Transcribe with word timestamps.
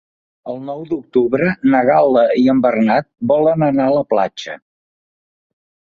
El 0.53 0.55
nou 0.69 0.79
d'octubre 0.93 1.49
na 1.75 1.83
Gal·la 1.89 2.23
i 2.45 2.47
en 2.55 2.63
Bernat 2.65 3.09
volen 3.33 3.67
anar 3.71 3.87
a 3.91 3.95
la 4.01 4.05
platja. 4.15 4.57